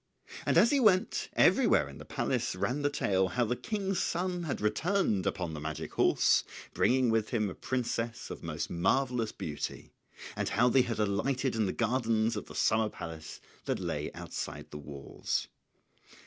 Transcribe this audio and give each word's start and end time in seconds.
And, 0.47 0.57
as 0.57 0.71
he 0.71 0.79
went, 0.79 1.29
everywhere 1.33 1.87
in 1.87 1.99
the 1.99 2.05
palace 2.05 2.55
ran 2.55 2.81
the 2.81 2.89
tale 2.89 3.27
how 3.27 3.45
the 3.45 3.55
King's 3.55 3.99
son 3.99 4.45
had 4.45 4.59
returned 4.59 5.27
upon 5.27 5.53
the 5.53 5.59
magic 5.59 5.93
horse, 5.93 6.43
bringing 6.73 7.11
with 7.11 7.29
him 7.29 7.51
a 7.51 7.53
princess 7.53 8.31
of 8.31 8.41
most 8.41 8.67
marvellous 8.71 9.31
beauty, 9.31 9.91
and 10.35 10.49
how 10.49 10.69
they 10.69 10.81
had 10.81 10.97
alighted 10.97 11.55
in 11.55 11.67
the 11.67 11.71
gardens 11.71 12.35
of 12.35 12.47
the 12.47 12.55
summer 12.55 12.89
palace 12.89 13.39
that 13.65 13.77
lay 13.77 14.11
outside 14.13 14.71
the 14.71 14.79
walls. 14.79 15.49